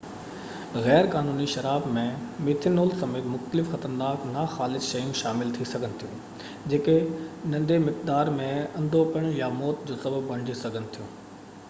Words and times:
غيرقانوني 0.85 1.45
شراب 1.55 1.83
۾ 1.97 2.05
ميٿينول 2.47 2.93
سميت 3.01 3.25
مختلف 3.33 3.67
خطرناڪ 3.75 4.23
ناخالص 4.31 4.87
شيون 4.95 5.13
شامل 5.19 5.53
ٿي 5.57 5.67
سگهن 5.73 5.93
ٿيون 6.03 6.19
جيڪي 6.73 6.97
ننڍي 7.55 7.79
مقدارن 7.87 8.39
م 8.41 8.79
انڌوپڻ 8.83 9.31
يا 9.41 9.55
موت 9.59 9.85
جو 9.91 9.99
سبب 10.07 10.29
بڻجي 10.33 10.57
سگهن 10.63 10.89
ٿيون 10.97 11.13